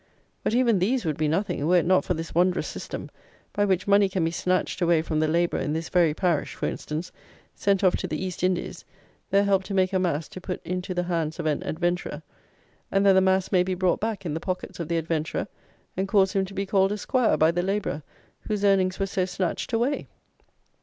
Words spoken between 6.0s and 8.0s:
parish, for instance, sent off